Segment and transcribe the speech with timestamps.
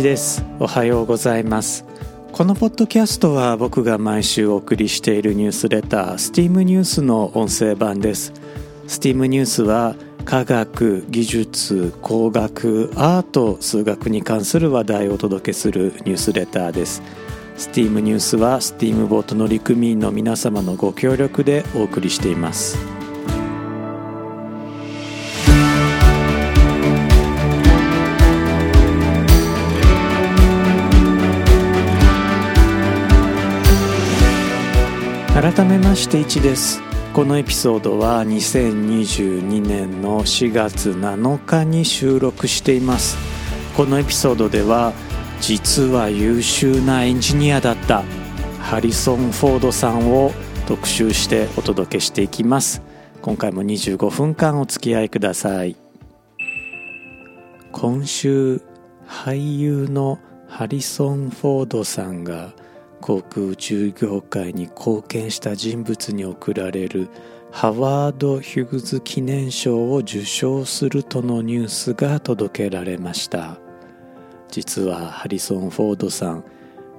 [0.00, 0.42] 一です。
[0.58, 1.84] おはようございます。
[2.32, 8.32] このポッドキャストは僕が毎週お送りしているニュースレター STEAM ニュースの音声版です。
[8.86, 9.94] STEAM ニュースは
[10.24, 17.02] 科学技術工学アート数学に関する話題をお届けするニュースレターです。
[17.58, 22.78] STEAM ニュースは STEAM ボート乗組員の皆様のご協力でお送りしています。
[35.52, 36.80] 改めまして1です。
[37.12, 43.18] このエピソードは2022年の4月7日に収録しています。
[43.76, 44.92] このエピソードでは
[45.40, 48.04] 実は優秀なエンジニアだった
[48.60, 50.30] ハリソン・フォードさんを
[50.68, 52.80] 特集してお届けしていきます。
[53.20, 55.74] 今回も25分間お付き合いください。
[57.72, 58.62] 今週
[59.04, 62.52] 俳優のハリソン・フォードさんが
[63.00, 67.08] 航空宇宙業界に貢献した人物に贈られる
[67.50, 73.58] ハワード・ヒューズ記念賞を受賞するとのニュースが届けられました。
[74.50, 76.44] 実はハリソン・フォードさん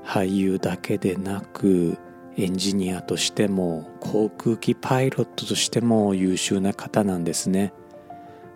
[0.04, 1.98] 俳優だけでなく
[2.38, 7.74] エンジニアとしても航空機パイロットとしても優秀な方なんですね。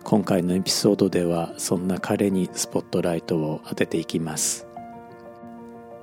[0.02, 4.65] 今回のエピソードではそんな彼にスポットライトを当てていきます。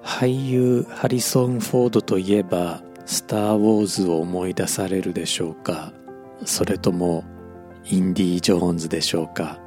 [0.04, 5.94] 俳優ハリソン・フォードといえば「スター・ウォーズ」を思い出されるでしょうか？
[6.46, 7.24] それとも
[7.86, 9.60] インディ・ジョーンズでしょうか？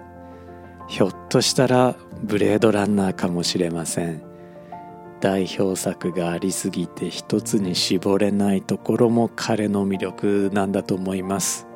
[0.89, 4.23] ひょっとしたらブレードランナーかもしれません。
[5.21, 11.67] 代表作がありすぎて一つに絞れないところも彼の魅力なんだと思います。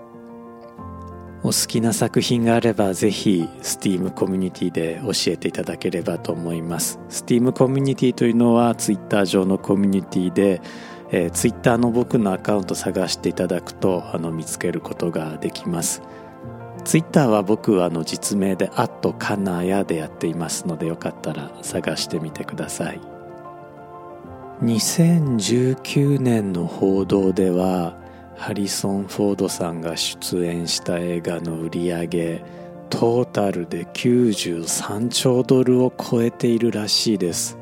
[1.42, 6.98] お好きな作品があればぜひ STEAM コミュニティで教えていただければと思います。
[7.08, 10.60] STEAM コミュニティというのは Twitter 上のコミュニティで、
[11.10, 16.02] えー、Twitter の僕のアカウント探していただくとあの見つけることができます。
[16.84, 23.00] ツイッターは僕はあの実名で「アットカナヤ」でやっていますのでよかったら探してみてください。
[24.62, 27.96] 2019年の報道では
[28.40, 32.42] ハリソン・フォードさんが出演した映画の売り上げ
[32.88, 37.58] トータルで93兆ドルを超えているらしいです。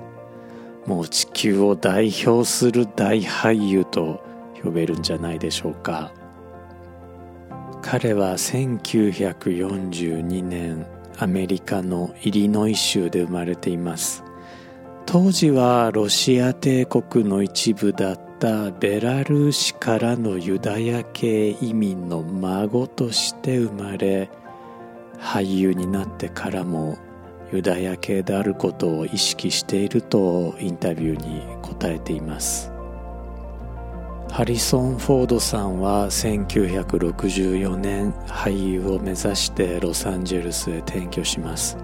[0.86, 4.22] もう地球を代表する大俳優と
[4.62, 6.12] 呼べるんじゃないでしょうか。
[7.82, 10.86] 彼は1942年
[11.18, 14.22] アメリカのイリノイ州で生まれています。
[15.06, 24.30] 当時はロシア帝国の一部だったベラルーシからのユダヤ系移民の孫として生まれ
[25.18, 26.96] 俳優になってからも
[27.52, 32.70] ユダヤ系であることを意識しているとインタビューに答えています。
[34.30, 41.76] ハリソン・フォードさんは1964年俳優を目指してロサンゼルスへ転居します。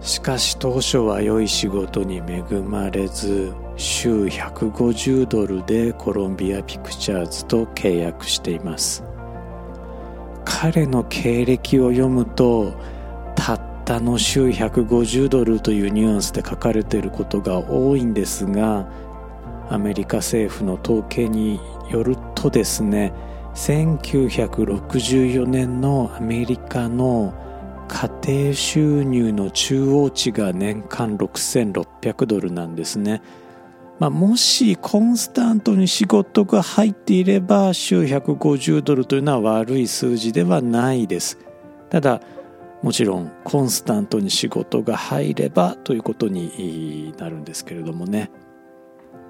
[0.00, 9.04] しかし当初は良い仕事に恵まれず週150ドルでコロンビアピクチャーズと契約しています。
[10.44, 12.74] 彼の経歴を読むと
[13.34, 18.88] たったの週150ドルというニュアンスで書かれていることが多いんですが
[19.68, 21.60] アメリカ政府の統計に
[21.90, 23.12] よるとですね
[23.54, 27.34] 1964年のアメリカの
[27.88, 28.10] 家
[28.44, 33.22] 庭収入の中央値が年間6600ドルなんですね。
[34.04, 41.38] まあ、もしコンスタントに仕事が入っていれば週150ドルというのは悪い数字ではないです。
[41.88, 42.20] ただ
[42.82, 48.30] もちろんコンスタントに仕事が入ればということになるんですけれどもね、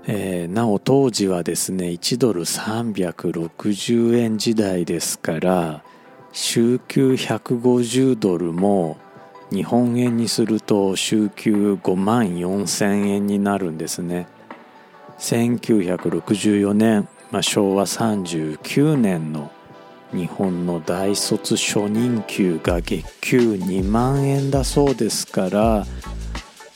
[0.09, 5.85] えー、なお当時はですね1ドル360円時代ですから
[6.33, 8.97] 週休150ドルも
[9.53, 14.34] 日本円にすると週休5万4千円になるんですね。
[15.19, 19.51] 1964年、まあ、昭和39年の
[20.13, 25.87] 日本の大卒初任給が月給2万円だそうですから、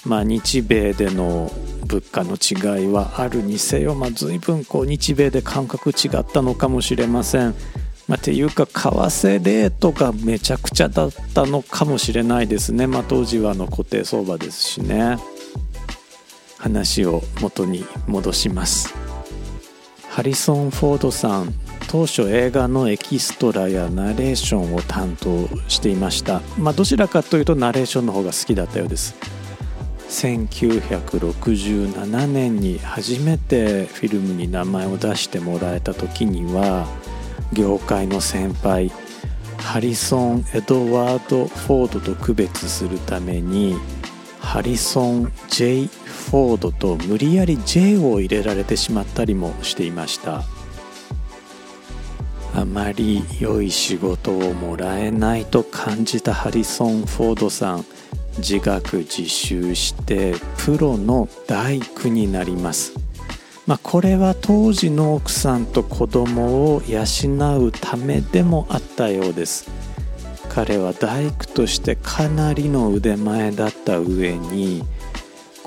[0.05, 1.50] まあ、日米での
[1.87, 7.55] 物価の違いはあるにせよ、まあ、随分こう日米で感覚違ったのかもしれません。
[8.08, 15.19] まあ、ていうか為替レートがめちゃくちゃだったのかもしれないですね、まあ、当時はの固定相場ですしね。
[16.59, 18.95] 話を元に戻します。
[20.11, 21.55] ハリソン・フォードさん
[21.89, 26.43] 当初映画のエキストラやナレーションを担当していました。
[26.59, 29.15] まあどちらかというとナレーションの方が好きだったようです。
[30.09, 36.87] 1967年に初めてフィルムに名前を出してもらえた時には
[37.53, 38.91] 業界の先輩
[39.59, 43.77] ハリソン・エドワード・フォードと区別するために
[44.41, 45.91] ハリソン・ジェイ・
[46.31, 50.45] フォードと無理やり J を入れられてしまったりもしていました。
[52.55, 57.85] あまり良い仕事をもらえないと感じたハリソン・フォードさん
[58.39, 62.93] 自学自習してプロの大工になります。
[63.67, 67.03] まあ、これは当時の奥さんと子供を養
[67.59, 69.71] うためでもあったようです。
[70.49, 74.83] 彼は大工としてかなりの腕前だった上に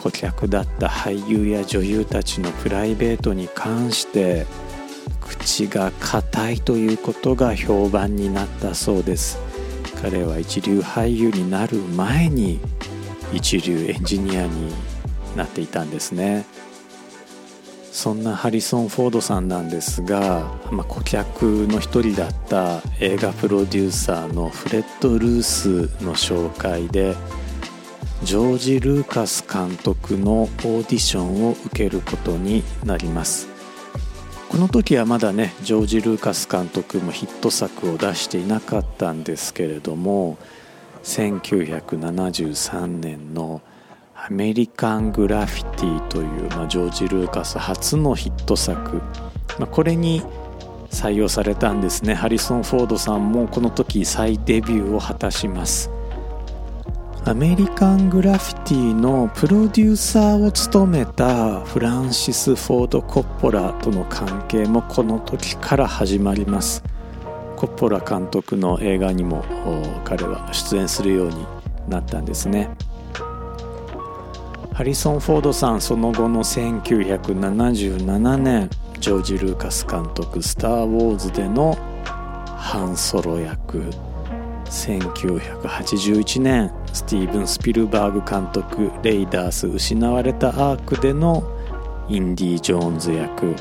[0.02, 4.48] 顧客だった俳優や女優たちのプライベートに関して
[5.22, 9.38] 口が硬いということが評判になったそうです。
[10.02, 12.60] 彼は一流俳優になる前に
[13.32, 14.74] 一流エンジニアに
[15.36, 16.46] なっていたんですね。
[17.92, 25.68] そんなハリソン・フォードさんなんですが、まあ、顧客の一人だった映画プロデューサーのフレッド・ルース
[26.04, 27.16] の紹介で
[28.24, 33.48] ジョージ・ルーカス監督のオーディションを受けることになります。
[34.48, 40.38] この時はまだねジョージ・ルーカス監督もヒット作を出していなかったんですけれども
[41.04, 43.62] 1973年の
[44.14, 48.98] アメリカン・グラフィティという、まあ、ジョージ・ルーカス初のヒット作、
[49.58, 50.22] まあ、これに
[50.92, 52.14] 採用されたんですね。
[52.14, 55.90] ハリソン・フォードさんもこの時再デビューを果たします。
[57.24, 66.84] アメリカン・グラフィティのプロデューサーを務めたフランシス・フォード・コッポラとの関係もこの時から始まります。
[67.56, 69.46] コッポラ監督の映画にも
[70.04, 71.46] 彼は出演するように
[71.88, 72.72] なったんですね。
[74.74, 78.68] ハリソン・フォードさんその後の1977年
[79.00, 81.78] ジョージ・ルーカス監督「スター・ウォーズ」での
[82.58, 83.84] ハンソロ役。
[84.72, 91.44] 1981年スティーブン・スピルバーグ監督「レイダース失われたアーク」での
[92.10, 93.56] インディ・ジョーンズ役。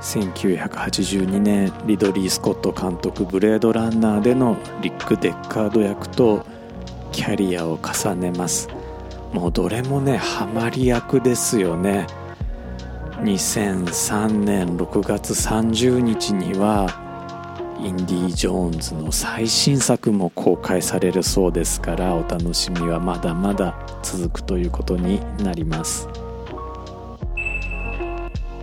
[0.00, 6.46] 1982年リドリー・スコット監督「ブレードランナー」でのリック・デッカード役と
[7.12, 8.68] キャリアを重ねます。
[9.32, 12.06] もうどれもねハマり役ですよね。
[13.22, 17.07] 2003年6月30日には
[17.80, 26.08] インディ・ジョーンズの最新作も公開されるそうですからお楽しみはまだまだ続くということになります。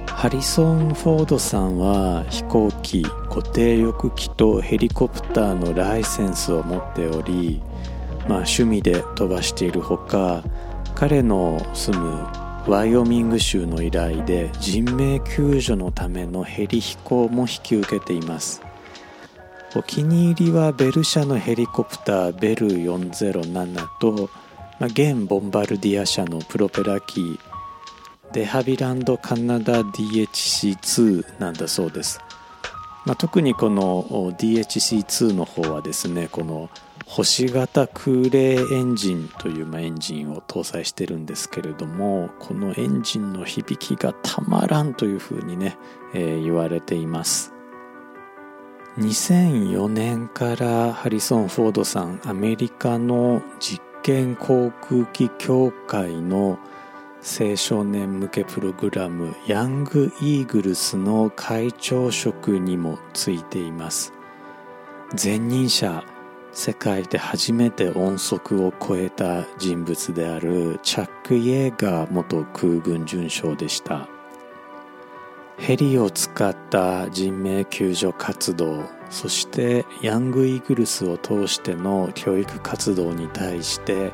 [0.07, 7.61] ハリソン・フォードさんは飛行機固定翼機とヘリコプターのライセンスを持っており
[8.27, 10.43] まあ、趣味で飛ばしているほか
[10.95, 12.27] 彼の住む
[12.67, 18.64] ワイオミング州の依頼で人命救助のためのヘリ飛行も引き受けています。
[19.77, 24.29] お気に入りはベル社のヘリコプターベル407と、
[24.79, 27.37] まあ、現ボンバルディア社のプロペラ機
[28.31, 32.21] デハビランドカナダ DHC2 なんだそうです、
[33.05, 34.03] まあ、特にこの
[34.39, 36.69] DHC2 の方はですねこの
[37.05, 45.77] 星型空冷エンジンというエンジンを搭載してるんですけれどもこのエンジンの響きがたまらんというふうにね、
[46.13, 47.54] えー、言われています。
[48.97, 56.59] 2004年からハリソン・フォードさんアメリカの実験航空機協会の
[57.19, 64.13] 青少年向けプログラムヤング・イーグルスの会長職にもついています。
[65.21, 66.05] 前任者
[66.53, 74.07] 世界で初めて音速を超えた人物であるチャック・イエーガー元空軍准将でした。
[75.57, 84.11] ヘリを使った人命救助活動そしてヤング・イーグルスを通しての教育活動に対して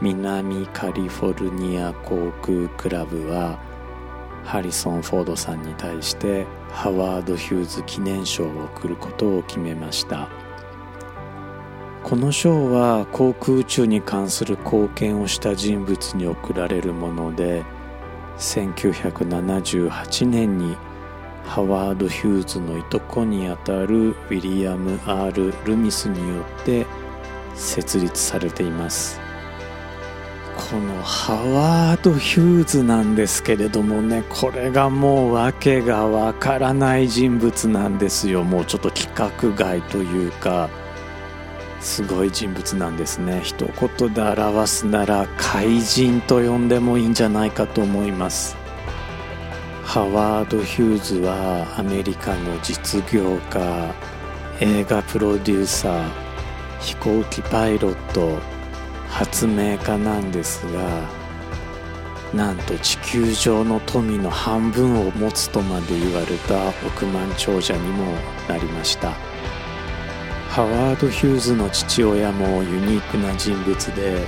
[0.00, 3.58] 南カリフォルニア航空クラブは
[4.44, 10.28] ハリソン・フォードさんに対してハワード・ヒューズ記念賞を贈ることを決めました。
[12.06, 17.64] この賞は航空宇宙に関する貢献をした人物に贈られるもので
[18.38, 20.76] 1978年に
[21.44, 26.86] ハワード・ヒューズのいとこにあたるウィリアム・ R・ ルミスによって
[27.54, 29.20] 設立されています。
[30.56, 38.42] このハワード・ヒューズなんですけれどもねこれがもう訳がわからない人物なんですよ。
[38.42, 40.68] もうちょっと規格外というか。
[41.86, 43.40] すごい人物なんですね。
[43.44, 48.56] 一言で表すなら怪人と呼んでもいいんじゃないかと思います。
[49.84, 53.94] ハワード・ヒューズはアメリカの実業家
[54.60, 56.08] 映画プロデューサー
[56.80, 58.36] 飛行機パイロット
[59.08, 61.08] 発明家なんですが
[62.34, 68.12] なんと地球上の富の半分を持つとまで言われた億万長者にも
[68.48, 69.25] なりました。
[70.56, 74.26] ハワード・ヒューズの父親もユニークな人物で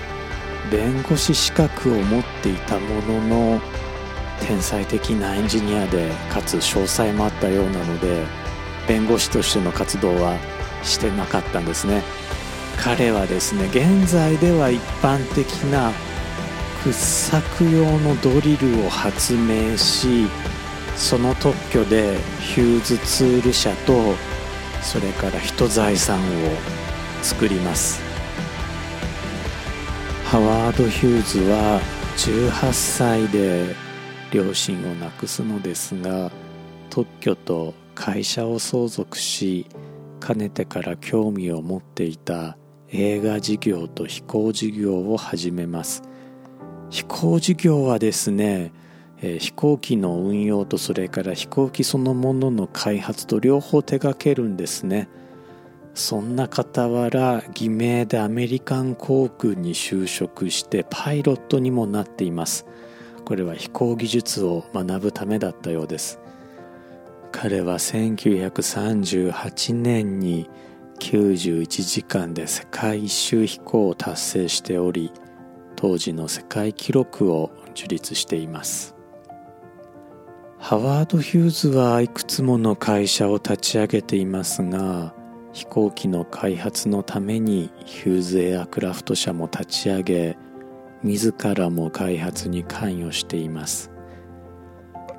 [0.71, 3.61] 弁護士資格を持っていたものの
[4.47, 8.27] 天才的なエンジニアでかつ詳細もあったようなので
[8.87, 10.37] 弁護士としての活動は
[10.83, 12.03] してなかったんですね。
[12.77, 15.93] 彼はですね現在では一般的な
[16.85, 20.27] 掘削用のドリルを発明し
[20.95, 24.15] その特許でヒューズツール社と
[24.83, 26.23] それから人財産を
[27.23, 28.01] 作ります。
[30.25, 31.81] ハワード・ヒューズは
[32.17, 33.75] 18歳で
[34.31, 36.31] 両親を亡くすのですが
[36.91, 39.67] 特許と会社を相続し
[40.21, 42.59] かねてから興味を持っていた
[42.91, 46.03] 映画事業と飛行事業を始めます。
[46.91, 48.73] 飛行事業はですね、
[49.21, 55.09] え、飛行機の運用とそれから飛行機そのものの開発と両方手掛けるんですね。
[55.95, 62.67] そんな傍ら偽名でアメリカン航空に就職してパイロットにもなっています。
[63.25, 66.21] これは飛行技術を学ぶためだったようです。
[67.33, 70.49] 彼は1938年に
[71.01, 75.13] 91時間で世界一周飛行を達成しており
[75.77, 78.98] 当時の世界記録を樹立しています。
[80.59, 85.15] ハワード・ヒューズはいくつもの会社を立ち上げていますが
[85.53, 90.39] 飛行機の開発のためにヒューズエアクラフト社も立ち上げ
[91.03, 93.91] 自らも開発に関与しています。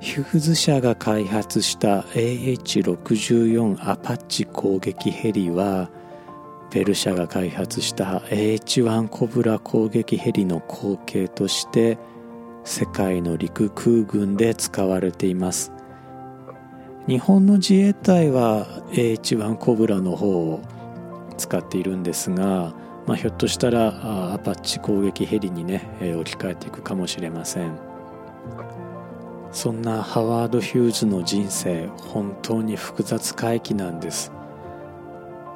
[0.01, 5.89] ヒューズ社が開発した AH64 アパッチ攻撃ヘリは
[6.69, 11.97] ペルシャが開発した AH1 コブラ攻撃ヘリの後継として
[12.63, 15.71] 世界の陸空軍で使われています。
[17.07, 20.61] 日本の自衛隊は A1 コブラの方を
[21.37, 22.73] 使っているんですが、
[23.07, 27.77] まあ、ひょっとしたらアパッチ攻撃ヘリにね置き換えていくかもしれません。
[29.51, 34.31] そんなハワード・ヒューズの人生本当に複雑回帰なんです。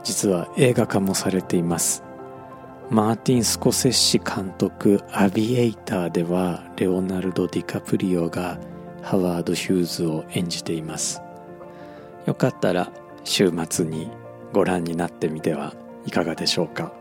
[0.04, 2.04] 実は映画化もされています。
[2.90, 8.60] マーティン・スコセッシ監督「アビエイター」ではレオナルド・ディカプリオが
[9.02, 11.22] ハワード・ヒューズを演じています。
[12.25, 12.92] よかったら
[13.24, 14.12] 週末に
[14.54, 15.74] ご覧になってみては
[16.06, 16.92] いかがでしょうか。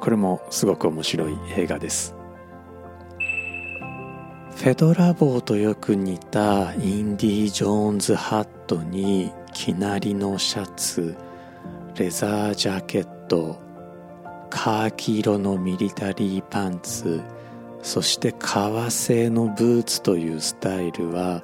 [0.00, 2.14] これもすごく面白い映画です。
[4.54, 11.14] フェドラ帽とよく似たインディ・ジョーンズハットにきなりのシャツ
[11.96, 13.65] レザージャケット
[14.66, 17.22] カーキ色のミリタリーパンツ
[17.82, 21.40] そして革製のブーツというスタイルは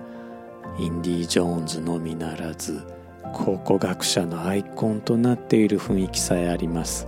[0.81, 2.85] インディ・ジョーンズのみならず
[3.33, 7.07] 考古学者のアイコンとなっている雰囲気さえあります。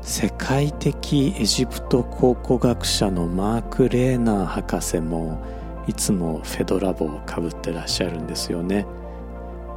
[0.00, 5.40] 世界的エジプト考古学者のマーク・レーナー博士も
[5.86, 8.84] いつもフェドラボをかぶってらっしゃるんですよね。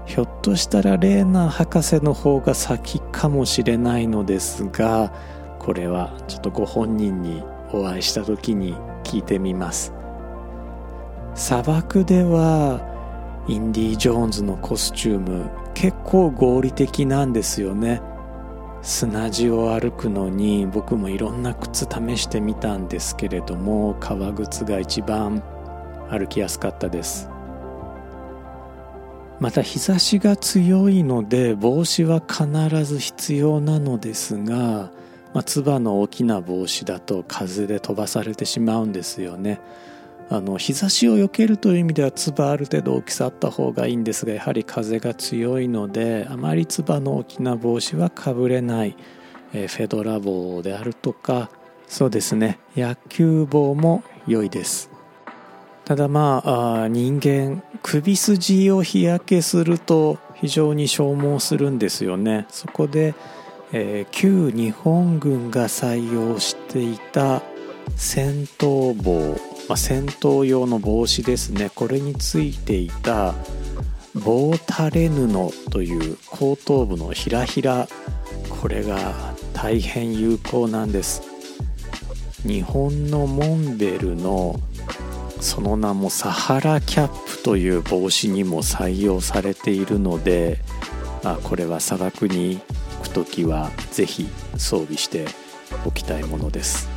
[0.06, 5.12] ひょっとしたらレーナー博士の方が先かもしれないのですが
[5.60, 9.94] これはちょっとご本人にお会いした時に聞いてみます。
[11.34, 12.80] 砂漠では
[13.48, 18.02] インディ・ジョーンズのコスチューム結構合理的なんですよね。
[18.82, 25.42] 砂地を歩くのに僕もいろんな靴試してみたんですけれども革靴が一番
[26.10, 27.35] 歩きやすかったです。
[29.40, 34.92] また日差しが強いので帽子は必ず必要なのですが、
[35.34, 39.60] まあ、つばの大きな帽子だと風で飛ばされてしまうんですよね。
[40.28, 48.98] あの日差しを避けるという意味ではつばある程度大きさあった方がいいんですがやはり風が強いのであまりつばの大きな帽子はかぶれない、
[49.54, 51.52] えー、フェドラ帽であるとか
[51.88, 54.95] そうですね野球帽も良いです。
[55.86, 56.42] ただま
[56.84, 62.48] あ人間首筋を日焼けすると非常に消耗するんですよね。
[62.50, 63.14] そこで、
[63.72, 67.44] えー、旧日本軍が採用していた
[67.96, 69.40] 戦闘帽、
[69.70, 71.70] まあ、戦闘用の帽子ですね。
[71.74, 73.36] これについていた
[74.16, 77.88] 棒垂れ布という後頭部のひらひら。
[78.50, 79.14] これが
[79.54, 81.22] 大変有効なんです。
[82.44, 84.60] 日本のモンベルの
[85.46, 90.60] その名もサハラキャップという帽子にも採用されているので
[91.24, 92.60] あこれは砂漠に
[92.98, 95.28] 行く時は是非装備して
[95.86, 96.90] おきたいものです。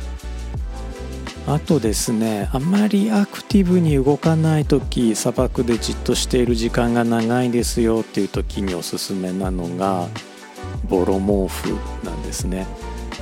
[1.47, 10.07] あとですねあまりアクティブに動かない時砂漠でじっとしている時間が長いですよっていう時におすすめなのが
[10.89, 11.69] ボロ毛布
[12.03, 12.65] なんですね。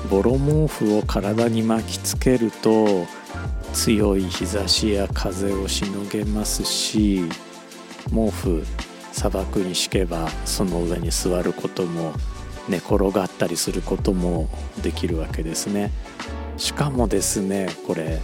[0.10, 3.05] ボロ毛布を体に巻きつけると
[3.77, 7.22] 強い日差しや風をしのげますし
[8.10, 8.65] 毛布
[9.12, 12.12] 砂漠に敷けばその上に座ることも
[12.67, 14.50] 寝転がったりすることも
[14.81, 15.91] できるわけですね。
[16.57, 18.19] しかもですねこれ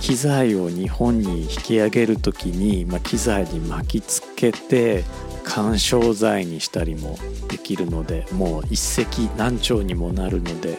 [0.00, 5.02] 機材を日本に引き上げる時に、まあ、機材に巻きつけて
[5.42, 9.04] 緩衝材にしたりもできるのでもう一石
[9.36, 10.78] 何鳥にもなるので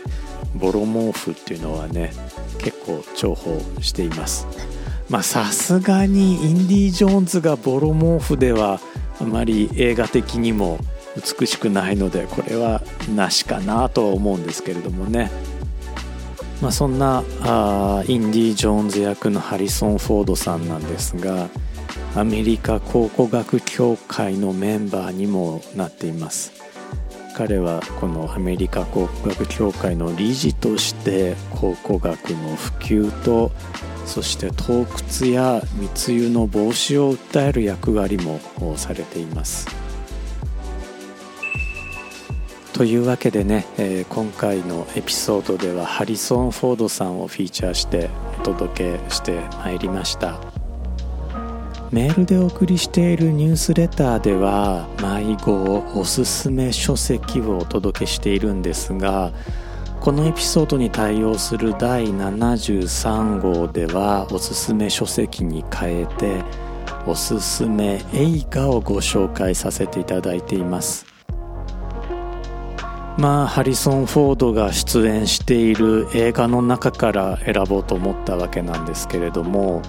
[0.55, 2.13] ボロ毛布っていうのはね
[2.61, 4.47] 結構重宝しています。
[5.09, 8.79] まあさすがにインディ・ジョーンズがボロ毛布では
[9.19, 10.79] あまり映画的にも
[11.39, 12.81] 美しくないのでこれは
[13.13, 15.29] なしかなとは思うんですけれどもね。
[16.61, 21.49] まあ、そんなあインディ・ジョーンズ役のハリソン・フォードさんなんですが
[22.15, 26.51] アメリカ考古学協会のメンバーにもなっています。
[27.41, 33.51] 彼はこのアメリカ考古学協会の理事として考古学の普及と
[34.05, 34.85] そして洞
[35.23, 38.39] 窟や密輸の防止を訴える役割も
[38.77, 39.67] されています。
[42.73, 50.50] というわけでね、えー、今回のエピソードではハリソン・フォードさんをフィーチャーしてお届けしてまいりました。
[51.91, 59.33] メールでお送りしているニュースレターでは迷子おすすめ書籍をお届けしているんですが
[59.99, 66.43] このエピソードに対応する第73号ではおすすめ書籍に変えて
[67.05, 71.05] おすすめ映画をご紹介させていただいています。
[73.17, 79.81] まあハリソン・フォードが出演している映画の中から選ぼうと思ったわけなんですけれども、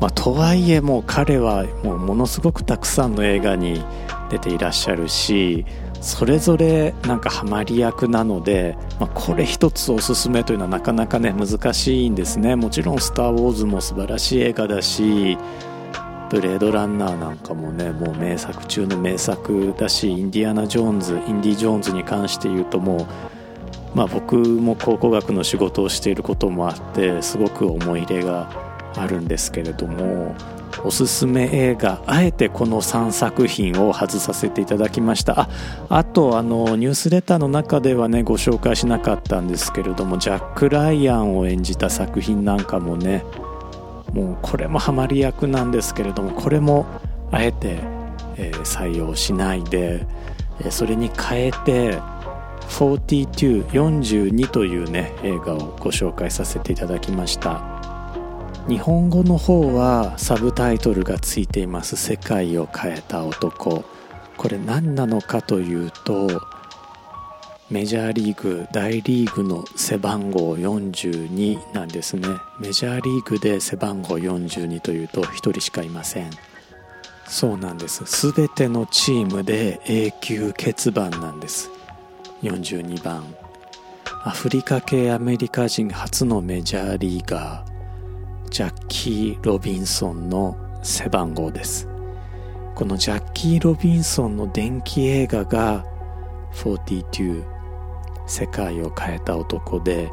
[0.00, 3.84] まあ、とはいえもう彼はもうものすごくたくさんの映画に
[4.30, 5.64] 出ていらっしゃるし
[6.00, 12.56] それぞれなんかハマり役なので、まあ、これ一つおすすめというのはなかなかね難しいんですね。
[12.56, 15.38] もちろん「スター・ウォーズ」も素晴らしい映画だし
[16.28, 23.06] ブレードランナーなんかもねもう名作中の名作だしインディアナ・ジョーンズインディ・ジョーンズに関して言うとも
[23.94, 30.34] うまあ僕も考古学の仕事をしていることもあってすごく思い入れがあるんですけれども
[30.84, 35.42] おすすめ映画あえてこの3作品を外させていただきました。
[35.42, 35.48] あ
[35.88, 43.24] あとあのニュースレターの中ではねご紹介しなかったんですけれどもジャック・ライアンを演じた作品なんかもね
[44.12, 46.86] もうこれもハマり役なんですけれどもこれも
[47.30, 47.78] あえて、
[48.36, 50.06] えー、採用しないで、
[50.60, 51.98] えー、それに変えて
[52.68, 57.73] 4242というね映画をご紹介させていただきました。
[58.68, 63.84] 日本語の方はサブタイトルがついています「世界を変えた男」
[64.38, 66.42] これ何なのかというと
[67.70, 72.28] メジャーリーグ大リーグの背番号42なんですね。
[72.58, 76.30] メジャーリーグで背番号42というと1人しかいません。
[77.26, 78.04] そうなんです。
[78.32, 81.70] 全てのチームで永久欠番なんです。
[82.42, 83.24] 42番。
[84.24, 87.73] アフリカ系アメリカ人初のメジャーリーガー。
[88.54, 91.88] ジャッキー・ロビンソンの背番号です。
[92.76, 95.84] このジャッキー・ロビンソンの電気映画が
[96.52, 97.44] 42
[98.28, 100.08] 世界を変えた男で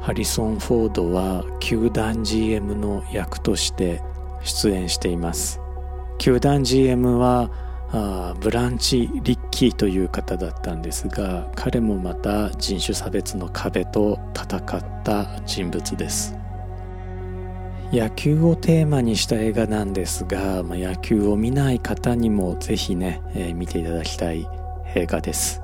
[0.00, 4.02] ハリソン・フォードは球団 GM の役として
[4.42, 5.60] 出演しています。
[6.18, 7.48] 球団 GM は
[7.92, 16.34] あブランチ・リッキーという方だったんですが彼もまた人種差別の壁と戦った人物です。
[17.94, 24.48] 野球をテーマにした映画なんですが、まあ、野球を見ない方にもぜひね、えー、見ていただきたい
[24.96, 25.62] 映画です。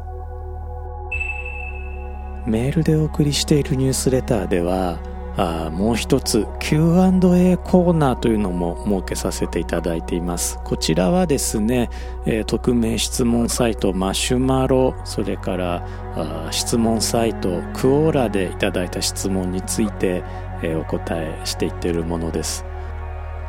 [2.47, 5.01] メールでお送りしているニュースレターでは
[5.37, 10.59] あもう一つ Q&A コーナーというのも設けさせていただいています。
[10.65, 11.91] こちらはですね、
[12.27, 20.23] えー、匿名質問サイトマシュマロそれからあ質問サイトクオーラでいただいた質問について、
[20.63, 22.65] え、お答えしていっているものです。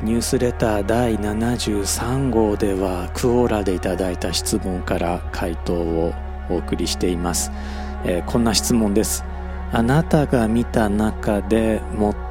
[0.03, 6.13] ニュースレター第73号ではクオーラでいただいた質問から回答を
[6.49, 7.51] お送りしています。
[8.03, 9.23] えー、こんな質問です。
[9.71, 11.81] あなたが見た中で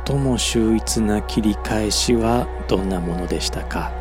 [0.07, 3.93] 最も秀逸な切り返しはどんなものでしたか？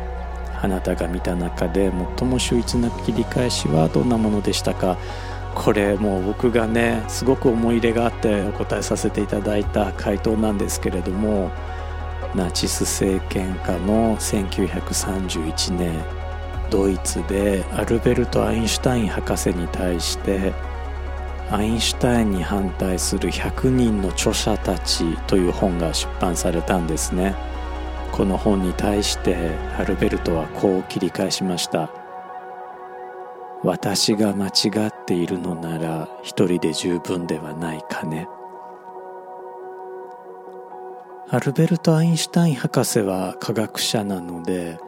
[0.60, 4.98] あなたが見た中で最も秀逸な切り返しはどんなものでしたか？
[5.54, 11.50] これもう僕がねすごく思い入れがあってお答えさせていただいた回答なんですけれども
[12.34, 16.20] ナチス政権下の1931年
[16.70, 20.52] ドイツでアルベルト・アインシュタイン博士に対して
[21.50, 27.34] アインシュタインに反対する100人の著者たちという本が出版されたんですね。
[28.12, 31.99] この本に対してアルベルトはこう切り返しました。
[33.62, 38.28] 私が間違っているのなら一人で十分ではないかね。
[41.28, 44.78] アルベルト・アインシュタイン博士は科学者なので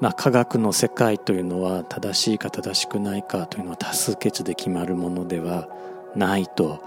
[0.00, 5.68] まあ、科学の世界というのは正しいか正しくないかというのは多数決で決まるものでは
[6.16, 6.82] ないと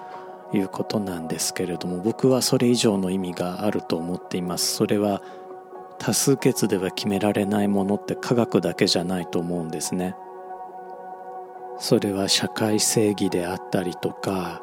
[0.54, 4.76] いうことなんですけれども僕はそれ以上の意味があると思っています。
[4.76, 5.22] それは
[6.00, 10.16] 多数決では決められないものって科学だけじゃないと思うんですね。
[11.80, 14.62] それは社会正義であったりとか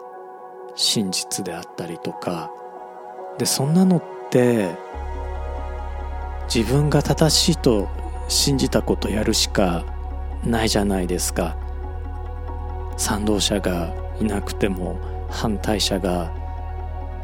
[0.74, 2.50] 真実であったりとか。
[3.38, 4.70] でそんなのって
[6.52, 7.88] 自分が正しいと
[8.28, 9.84] 信じたことやるしか
[10.44, 11.56] ないじゃないですか。
[12.96, 14.98] 賛同者がいなくても
[15.28, 16.32] 反対者が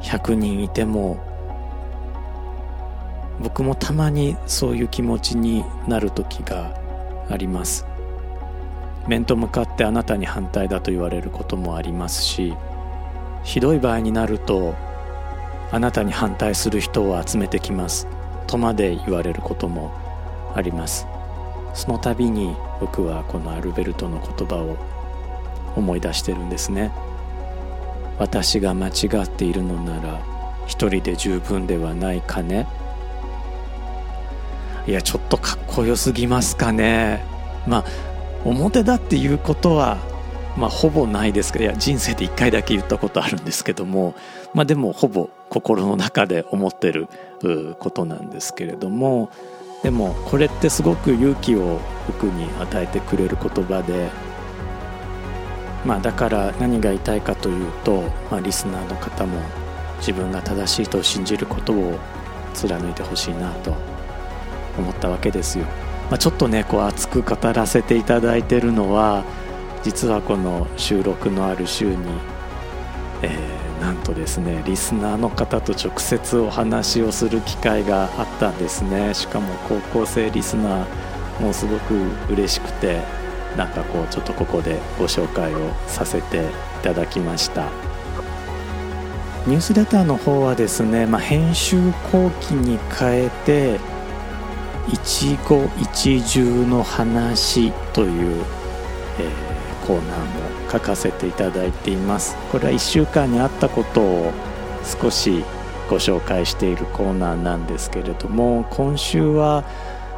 [0.03, 1.19] 100人いても
[3.41, 6.75] 僕もたまにそういう気持ちになる時が
[7.31, 7.87] あります。
[9.07, 12.55] 面と向かってあなたに反対だと言われることもありますし
[13.43, 14.75] ひどい場合になると
[15.73, 18.09] あなたに反対する人を集めてきます。
[18.49, 19.93] とまで言われることも
[20.57, 21.07] あります。
[21.73, 24.77] その度に僕はこのアルベルトの言葉を
[25.77, 26.91] 思い出してるんですね。
[28.19, 28.91] 私が間違
[29.23, 30.21] っているのなら
[30.67, 32.67] 一人で十分ではないかね。
[34.89, 37.25] いやちょっとかっこよすぎますかね。
[37.69, 37.85] まあ
[38.45, 39.99] 表だっていうことは
[40.57, 44.15] まあほぼないですけどいや人生で一回だけ言ったことあるんですけども
[44.55, 47.09] まあでもほぼ心の中で思ってる
[47.79, 49.31] ことなんですけれども
[49.83, 54.11] でもこれってすごく勇気を僕に与えてくれる言葉で
[55.85, 59.41] まあだから何が言いたいかというと、まあ、リスナーの方も
[59.99, 61.99] 自分が正しいと信じることを
[62.55, 63.75] 貫いてほしいなと
[64.79, 65.65] 思ったわけですよ、
[66.11, 69.25] まあ、ちょっとねこう熱く語らせていただいてるのは
[69.83, 71.97] 実はこの収録のある週に、
[73.23, 79.15] えーなんとですねリスナーの方と直接お話をする機会があったんですね。
[79.15, 81.95] しかも高校生リスナーもすごく
[82.31, 83.01] 嬉しくて
[83.57, 86.43] なんかこうちょっとここでご紹介をさせてい
[86.83, 87.69] ただきました。
[89.47, 91.81] ニュースレターの方はですね、まあ、編集
[92.13, 93.81] 後期に変えて
[94.93, 95.39] 一期
[95.79, 98.45] 一重の話という、
[99.19, 102.37] えー、コーナーも書かせていただいています。
[102.51, 104.33] これは1週間にあったことを
[104.85, 105.45] 少し
[105.89, 109.65] ご紹介しているコーナーなんですけれども今週は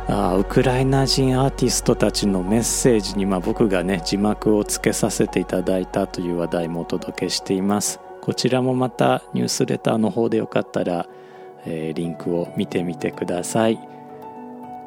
[0.06, 8.00] あウクライナ人アーティストたちのメッセージに、まあ、僕がね字幕をつけさせていただいたという話題もお届けしています。
[8.20, 11.08] こちらもまたニュースレターの方でよかったら、
[11.64, 13.91] えー、リンクを見てみてください。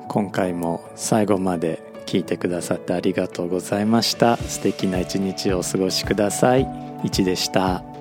[0.07, 4.37] 今回も最後まで聞いてくださってありがとうございました。
[4.37, 6.67] 素敵な一日をお過ごしください。
[7.03, 7.94] いちでした。